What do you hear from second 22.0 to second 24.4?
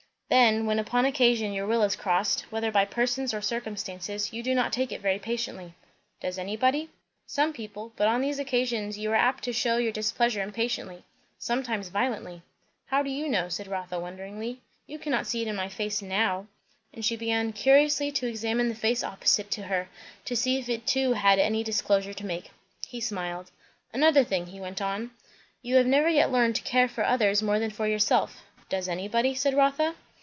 to make. He smiled. "Another